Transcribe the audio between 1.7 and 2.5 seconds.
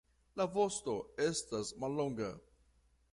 mallonga.